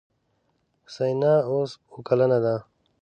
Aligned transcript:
حسينه 0.87 1.33
اوس 1.49 1.71
اوه 1.89 1.99
کلنه 2.07 2.37
ده. 2.45 2.55